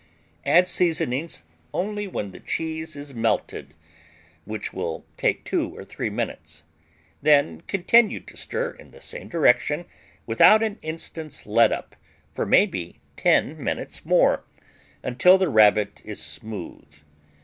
[0.47, 1.43] Add seasonings
[1.75, 3.75] only when the cheese is melted,
[4.45, 6.63] which will take two or three minutes.
[7.21, 9.85] Then continue to stir in the same direction
[10.25, 11.93] without an instant's letup,
[12.31, 14.43] for maybe ten minutes or more,
[15.03, 16.91] until the Rabbit is smooth.